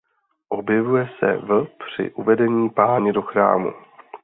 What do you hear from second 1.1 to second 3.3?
se v při Uvedení Páně do